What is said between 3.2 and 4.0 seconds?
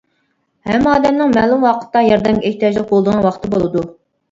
ۋاقتى بولىدۇ.